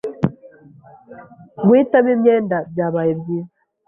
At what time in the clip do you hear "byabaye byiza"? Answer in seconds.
2.71-3.57